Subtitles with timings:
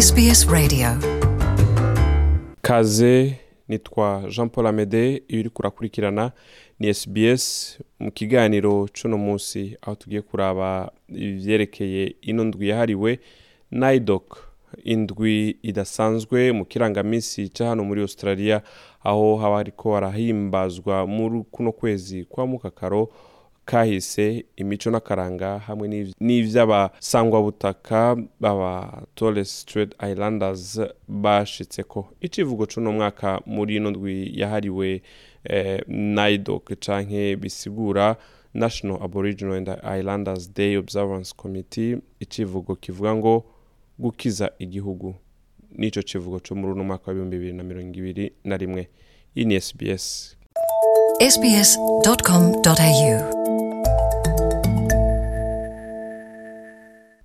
[0.00, 0.88] SBS Radio.
[2.62, 3.36] Kaze
[3.68, 6.32] nitwa jean paul amede iyo uri kurakurikirana
[6.78, 13.18] ni sbs mu kiganiro cuno munsi aho tugiye kuraba ibyerekeye ino ndwi yahariwe
[13.70, 14.36] naidoc
[14.84, 18.62] indwi idasanzwe mu kirangaminsi cya hano muri australia
[19.04, 23.08] aho haba hariko harahimbazwa muri kuno kwezi kwa mukakaro
[23.64, 25.88] kahise imico n'akaranga hamwe
[26.20, 32.08] n'ivy'abasangwabutaka baba Torres Strait Islanders bashitseko.
[32.20, 35.02] Icivugo c'uno mwaka muri ino ndwi yahariwe
[35.44, 35.82] eh,
[36.80, 38.16] canke bisigura
[38.54, 41.98] National Aboriginal and Islanders Day Observance Committee.
[42.20, 43.44] Icivugo kivuga ngo
[43.98, 45.14] gukiza igihugu.
[45.70, 48.88] Nico civugo co muri uno mwaka wa ibihumbi bibiri na mirongo ibiri na rimwe.
[49.36, 50.36] Iyi ni SBS
[51.28, 53.20] sbs.com.au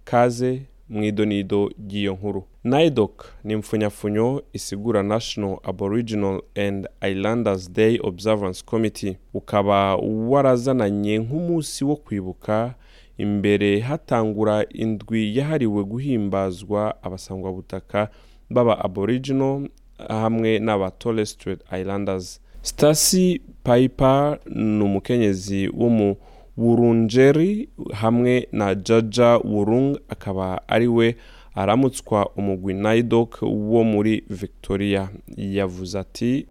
[0.03, 2.43] kaze mu idonido ry'iyo nkuru.
[2.63, 9.17] Naidoc ni impfunyafunyo isigura national aboriginal and islanders day observance committee.
[9.33, 12.73] Ukaba warazananye nk'umunsi wo kwibuka
[13.17, 18.09] imbere hatangura indwi yahariwe guhimbazwa abasangwabutaka
[18.49, 19.69] baba aboriginal
[20.09, 22.41] hamwe n'aba Torres Strait Islanders.
[22.65, 26.15] Stacy Piper ni umukenyezi wo mu
[26.57, 31.15] Wurunjeri hamwe na Jaja Wurung akaba ari we
[31.55, 35.09] aramutswa umugwi Naidoc wo muri Victoria.
[35.37, 36.47] Yavuze ati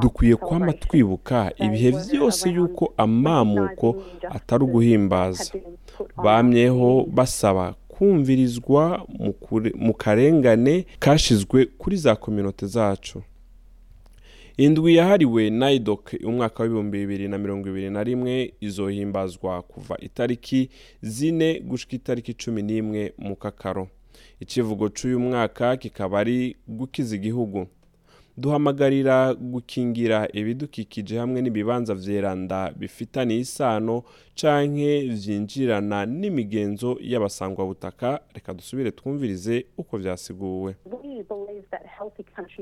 [0.00, 3.96] dukwiye kwama twibuka ibihe byose yuko amamuko
[4.30, 5.52] atari uguhimbaza.
[6.24, 9.06] bamyeho basaba kumvirizwa
[9.74, 13.22] mu karengane kashizwe kuri za kominote zacu.
[14.64, 20.68] Indwi yahariwe naidoc umwaka w'ibihumbi bibiri na mirongo ibiri na rimwe izohimbazwa kuva itariki
[21.02, 23.88] zine gushika itariki cumi n'imwe mu kakaro.
[24.40, 27.66] Icivugo c'uyu mwaka kikaba ari gukiza igihugu.
[28.36, 34.02] Duhamagarira gukingira ibidukikije hamwe n'ibibanza vyeranda bifitaniye isano
[34.40, 38.20] canke vyinjirana n'imigenzo y'abasangwabutaka.
[38.34, 40.74] Reka dusubire twumvirize uko vyasiguwe.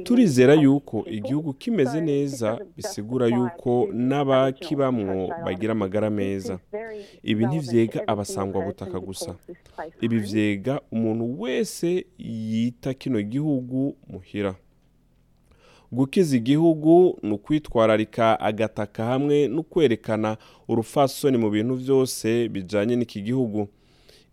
[0.04, 6.58] Turizera yuko igihugu kimeze neza bisigura yuko n'abakibamwo bagira amagara meza.
[7.22, 9.34] Ibi ntivyega abasangwabutaka gusa.
[10.00, 14.54] Ibi vyega umuntu wese yita kino gihugu muhira.
[15.92, 20.36] Gukiza igihugu ni ukwitwararika agataka hamwe no kwerekana
[20.68, 23.68] urufasoni mu bintu byose bijanye n'iki gihugu.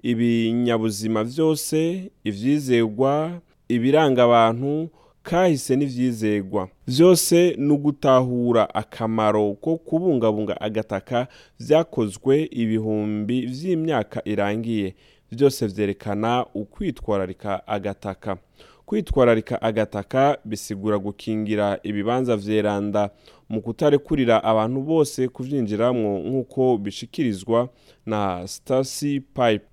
[0.04, 4.90] Ibinyabuzima byose ivyizegwa ibiranga abantu
[5.24, 11.28] kahise n'ivyizegwa vyose ni ugutahura akamaro ko kubungabunga agataka
[11.60, 14.96] vyakozwe ibihumbi vy'imyaka irangiye.
[15.32, 18.38] Byose vyerekana ukwitwararika agataka.
[18.86, 23.10] Kwitwararika agataka bisigura gukingira ibibanza vyeranda
[23.50, 27.70] mu kutarekurira abantu bose kuvyinjiramwo nk'uko bishikirizwa
[28.06, 29.66] na Stacy Pipe.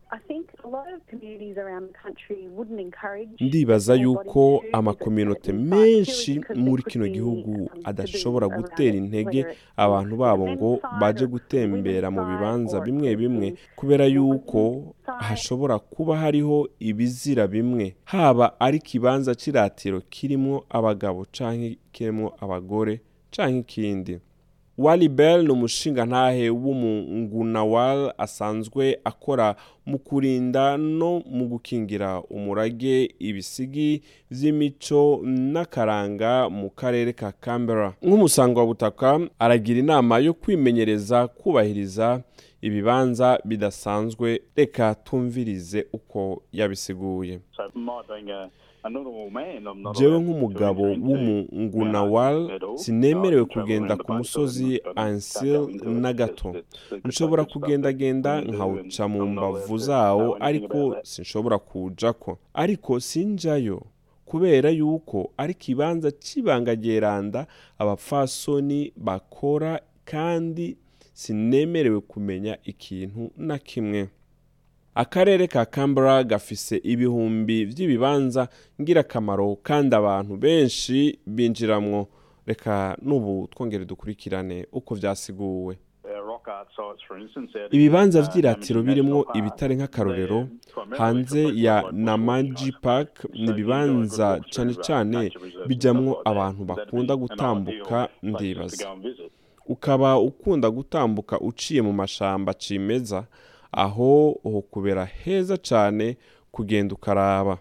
[3.40, 9.46] Ndibaza yuko amakominote menshi muri kino gihugu um, adashobora gutera intege
[9.76, 17.46] abantu babo ngo baje gutembera mu bibanza bimwe bimwe kubera yuko hashobora kuba hariho ibizira
[17.46, 23.00] bimwe haba ari ikibanza c'iratiro kirimwo abagabo canke kirimwo abagore
[23.30, 24.18] canke ikindi.
[24.78, 29.56] Wally Bell ni umushingantahe w'umungunawal asanzwe akora
[29.86, 37.92] mu kurinda no mu gukingira umurage ibisigi vy'imico n'akaranga mu karere ka Canberra.
[38.02, 42.22] Nk'umusangwabutaka aragira inama yo kwimenyereza kubahiriza
[42.62, 44.40] ibibanza bidasanzwe.
[44.56, 47.40] Reka tumvirize uko yabisiguye.
[48.84, 50.84] Allowed nk'umugabo
[52.14, 52.76] all.
[52.78, 56.54] sinemerewe kugenda ku musozi it na gato
[57.04, 63.82] nshobora kugendagenda nkawuca mu mbavu zawo ariko sinshobora kuwujako ariko sinjayo
[64.24, 67.46] kubera yuko ari ikibanza c'ibanga ryeranda
[67.78, 70.76] abapfasoni bakora kandi
[71.12, 74.08] sinemerewe kumenya ikintu na kimwe
[74.94, 78.48] akarere ka Canberra gafise ibihumbi vy'ibibanza
[78.80, 82.08] ngirakamaro kandi abantu benshi binjiramwo.
[82.46, 85.78] Reka n'ubu twongere dukurikirane uko vyasiguwe.
[87.70, 90.48] Ibibanza vy'iratiro birimwo ibitare nk'akarorero.
[90.98, 95.32] Hanze ya namaji park ni ibibanza cane cane
[95.66, 98.96] bijamwo abantu bakunda gutambuka ndibaza.
[99.66, 103.24] Ukaba ukunda gutambuka uciye mu mashamba cimeza
[103.72, 106.16] aho hokubera heza cane
[106.52, 107.58] kugenda ukaraba.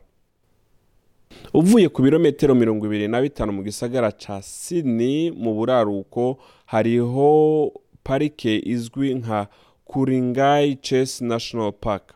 [1.53, 7.71] Uvuye ku birometero mirongo ibiri na bitanu mu gisagara ca Sydney mu buraruko hariho
[8.03, 9.47] parike izwi nka
[9.85, 12.13] Kuringai Chase National Park.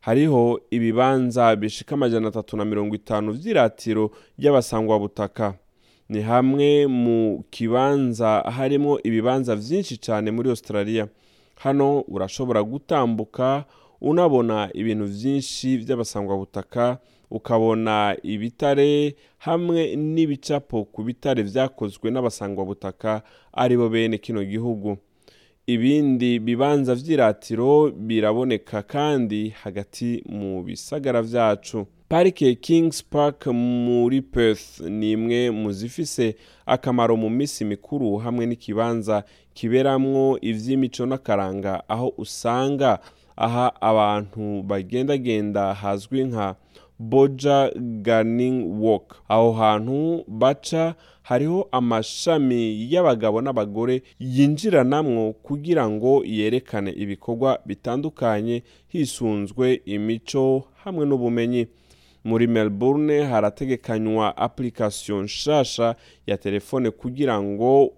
[0.00, 5.54] Hariho ibibanza bishika amajana atatu na mirongo itanu vy'iratiro ry'abasangwabutaka
[6.08, 11.08] ni hamwe mu kibanza harimo ibibanza vyinshi cyane muri australia.
[11.62, 13.64] Hano urashobora gutambuka
[14.00, 16.98] unabona ibintu vyinshi vy'abasangwabutaka
[17.30, 23.22] ukabona ibitare hamwe n'ibicapo ku bitare vyakozwe n'abasangwabutaka
[23.52, 24.96] ari bo bene kino gihugu.
[25.66, 31.86] Ibindi bibanza vy'iratiro biraboneka kandi hagati mu bisagara vyacu.
[32.08, 36.36] Parike kings park muri perth ni imwe mu zifise
[36.66, 42.98] akamaro mu minsi mikuru hamwe n'ikibanza kiberamwo ivy'imico n'akaranga aho usanga
[43.36, 46.54] aha abantu bagendagenda hazwi nka
[46.98, 47.70] boja
[48.02, 49.16] gardening walk.
[49.28, 60.64] Aho hantu baca hariho amashami y'abagabo n'abagore yinjiranamwo kugira ngo yerekane ibikorwa bitandukanye hisunzwe imico
[60.84, 61.66] hamwe n'ubumenyi.
[62.24, 65.94] Muri melbourne harategekanywa application nshasha
[66.26, 67.92] ya telefone kugira ngo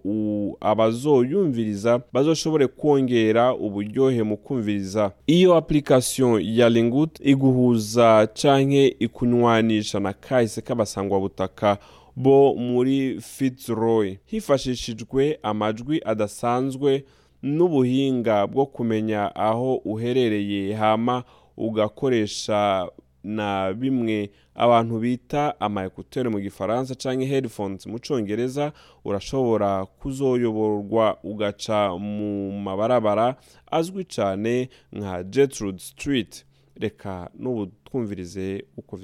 [0.61, 5.11] abazoyumviriza bazoshobore kwongera uburyohe mu kumviriza.
[5.27, 11.77] Iyo application ya lingut iguhuza canke ikunywanisha na kahise k'abasangwabutaka
[12.15, 17.03] bo muri fitzroy hifashishijwe amajwi adasanzwe
[17.43, 21.23] n'ubuhinga bwo kumenya aho uherereye hama
[21.57, 22.87] ugakoresha
[23.25, 28.71] na bimwe abantu bita ama ekuteri mu gifaransa canke headphones mu congereza
[29.05, 33.35] urashobora kuzoyoborwa ugaca mu mabarabara
[33.71, 36.45] azwi cane nka Gertrude Street.
[36.75, 38.95] Reka n'ubu twumvirize uko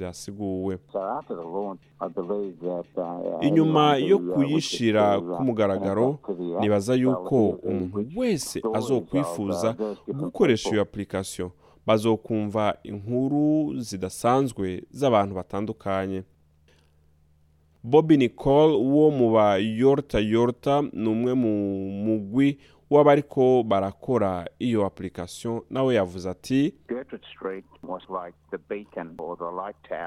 [3.18, 7.50] uh, inyuma yo who, kuyishira wishes to, ku mugaragaro connect to the app nibaza yuko
[7.50, 9.76] umuntu wese azokwifuza
[10.08, 11.50] gukoresha iyo application.
[11.86, 16.24] Bazokumva inkuru zidasanzwe z'abantu batandukanye.
[17.84, 21.54] Bobby Nicole wo mu ba Yorta Yorta ni umwe mu
[22.06, 22.58] mugwi
[22.92, 26.74] w'abariko barakora iyo application nawe yavuze ati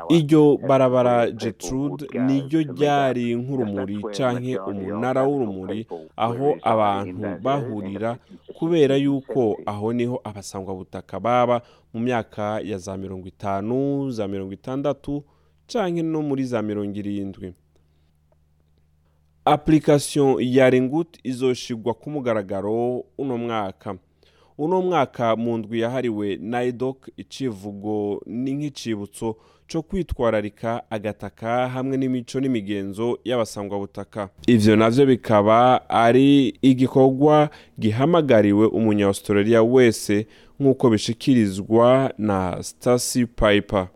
[0.08, 5.86] iryo barabara Gertrude niryo ryari nk'urumuri canke umunara w'urumuri
[6.16, 9.62] aho abantu bahurira 50s, kubera 60s, yuko 70s.
[9.66, 11.62] aho ni ho abasangwabutaka baba
[11.94, 15.24] mu myaka ya za mirongo itanu za mirongo itandatu
[15.66, 17.54] canke no muri za mirongo irindwi.
[19.44, 23.94] Application ya Ringut izoshigwa ku mugaragaro uno mwaka.
[24.58, 29.36] Uno mwaka mu ndwi yahariwe naidoc icivugo ni nk'icibutso
[29.72, 34.28] co kwitwararika agataka hamwe n'imico n'imigenzo y'abasangwabutaka.
[34.46, 40.26] Ivyo navyo bikaba ari igikorwa gihamagariwe umunya-australia wese
[40.60, 43.88] nk'uko bishikirizwa na Stacy Piper.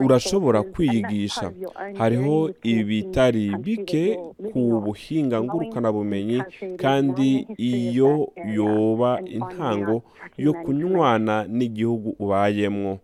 [0.00, 1.52] Urashobora kwiyigisha.
[1.98, 4.18] hariho ibitari bike
[4.52, 6.42] ku buhinga ngurukanabumenyi
[6.76, 10.02] kandi iyo yoba intango
[10.38, 12.98] yo kunywana n'igihugu ubayemwo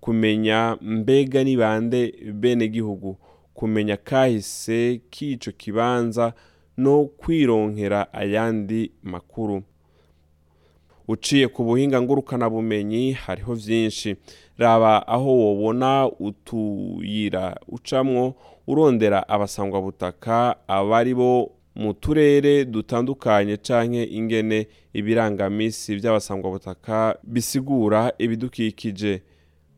[0.00, 3.16] kumenya mbega ni bande bene gihugu
[3.54, 6.32] kumenya kahise k'ico kibanza
[6.76, 9.62] no kwironkera ayandi makuru.
[11.08, 14.16] Uciye ku buhinga ngurukanabumenyi hariho vyinshi.
[14.58, 18.34] Raba aho wobona utuyira ucamwo
[18.66, 29.22] urondera abasangwabutaka abari bo mu turere dutandukanye canke ingene ibirangamisi vy'abasangwabutaka bisigura ibidukikije.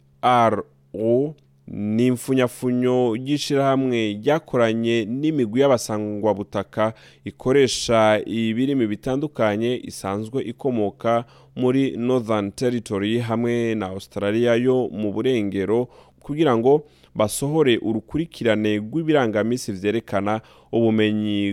[1.69, 6.95] ni imfunyafunyo y'ishirahamwe ryakoranye n'imigwi y'abasangwabutaka
[7.25, 11.25] ikoresha ibirimi bitandukanye isanzwe ikomoka
[11.57, 15.89] muri Northern Territory hamwe na Australia yo mu burengero
[16.21, 20.41] kugira ngo basohore urukurikirane rw'ibirangamisi vyerekana
[20.73, 21.53] ubumenyi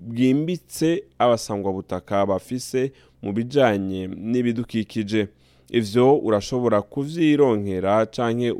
[0.00, 2.92] bwimbitse abasangwabutaka bafise
[3.22, 5.28] mu bijanye n'ibidukikije.
[5.70, 8.50] Ivyo urashobora kuvyironkera canke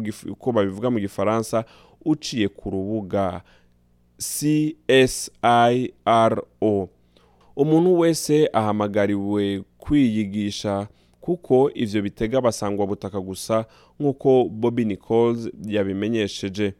[0.00, 1.64] gif- uko babivuga mu gifaransa
[2.04, 3.42] uciye ku rubuga
[5.44, 6.88] CSIRO
[7.56, 10.88] umuntu wese ahamagariwe kwiyigisha
[11.20, 13.64] kuko ivyo bitega abasangwabutaka gusa
[14.00, 16.74] nk'uko Bobby Nichols yabimenyesheje.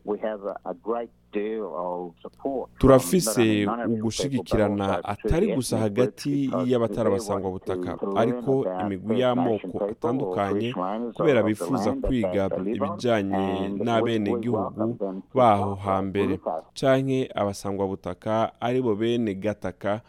[2.78, 7.96] Turafise non-Aboriginal ugushigikirana atari gusa hagati groups because y'abatarabasangwa they want butaka.
[7.98, 10.74] to learn ariko imigwi y'amoko atandukanye
[11.14, 14.96] kubera bifuza kwiga we- n'abenegihugu
[15.34, 16.40] baho hambere
[16.74, 20.00] canke abasangwa butaka ari bo bene gataka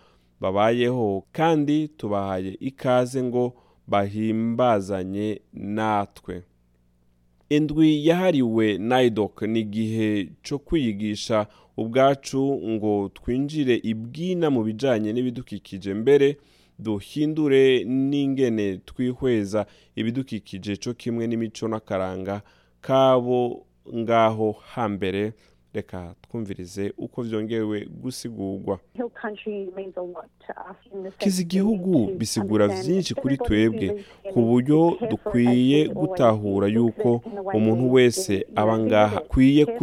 [0.42, 3.54] babayeho kandi tubahaye ikaze ngo
[3.88, 6.44] bahimbazanye natwe.
[7.56, 11.48] Indwi yahariwe naidoc ni igihe cyo kwiyigisha
[11.78, 16.38] ubwacu ngo twinjire ibwina mu bijyanye n'ibidukikije mbere
[16.80, 22.42] duhindure n'ingene twihweza ibidukikije cyo kimwe n'imico n'akaranga
[22.82, 25.34] kabo ngaho hambere.
[25.76, 28.80] Reka twumvirize uko byongewe gusigurwa.
[31.22, 33.88] We igihugu bisigura byinshi kuri twebwe
[34.34, 34.80] ku buryo
[35.10, 37.10] dukwiye gutahura yuko
[37.58, 39.82] umuntu we wese aba ngaha akwiye respect.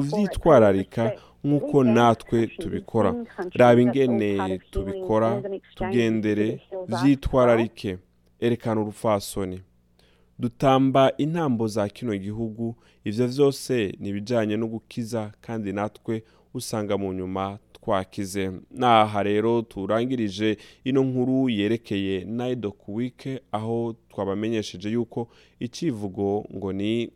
[1.45, 3.11] nk'uko natwe tubikora.
[3.59, 5.31] raba ingene tubikora
[5.77, 6.49] tugendere
[6.89, 7.91] vyitwararike
[8.45, 9.59] erekana urupfasoni.
[10.47, 12.77] Dutamba intambo za kino gihugu.
[13.05, 16.23] Ivyo vyose ni ibijanye no gukiza kandi natwe
[16.55, 18.53] usanga mu nyuma twakize.
[18.71, 25.29] Naha rero turangirije ino nkuru yerekeye naidoc week aho twabamenyesheje yuko
[25.61, 27.11] icivugo ngo ni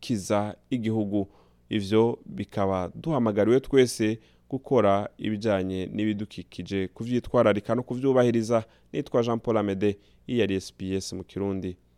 [0.00, 1.28] kiza igihugu.
[1.70, 4.18] Ivyo bikaba duhamagariwe twese
[4.50, 6.88] gukora ibijyanye n'ibidukikije.
[6.88, 9.98] Kuvyitwararika no kuvyubahiriza nitwa jean paul amede
[10.28, 11.76] iyi yari sps mu kirundi.